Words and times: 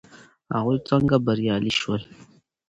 هغوی 0.55 0.77
څنګه 0.89 1.15
بریالي 1.25 1.73
شول. 1.79 2.01